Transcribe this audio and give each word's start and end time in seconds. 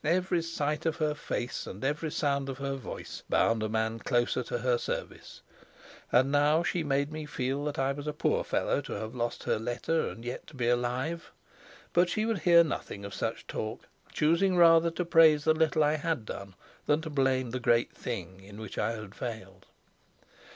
Every 0.03 0.41
sight 0.41 0.87
of 0.87 0.95
her 0.95 1.13
face 1.13 1.67
and 1.67 1.83
every 1.83 2.09
sound 2.09 2.49
of 2.49 2.57
her 2.57 2.73
voice 2.73 3.21
bound 3.29 3.61
a 3.61 3.69
man 3.69 3.99
closer 3.99 4.41
to 4.45 4.57
her 4.57 4.79
service, 4.79 5.43
and 6.11 6.31
now 6.31 6.63
she 6.63 6.83
made 6.83 7.11
me 7.11 7.27
feel 7.27 7.63
that 7.65 7.77
I 7.77 7.91
was 7.91 8.07
a 8.07 8.11
poor 8.11 8.43
fellow 8.43 8.81
to 8.81 8.93
have 8.93 9.13
lost 9.13 9.43
her 9.43 9.59
letter 9.59 10.09
and 10.09 10.25
yet 10.25 10.47
to 10.47 10.55
be 10.55 10.67
alive. 10.67 11.31
But 11.93 12.09
she 12.09 12.25
would 12.25 12.39
hear 12.39 12.63
nothing 12.63 13.05
of 13.05 13.13
such 13.13 13.45
talk, 13.45 13.87
choosing 14.11 14.57
rather 14.57 14.89
to 14.89 15.05
praise 15.05 15.43
the 15.43 15.53
little 15.53 15.83
I 15.83 15.97
had 15.97 16.25
done 16.25 16.55
than 16.87 17.01
to 17.01 17.11
blame 17.11 17.51
the 17.51 17.59
great 17.59 17.93
thing 17.93 18.39
in 18.43 18.59
which 18.59 18.79
I 18.79 18.93
had 18.93 19.13
failed. 19.13 19.67